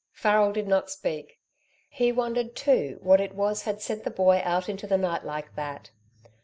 [0.13, 1.37] Farrel did not speak;
[1.87, 5.53] he wondered too what it was had sent the boy out into the night like
[5.55, 5.91] that.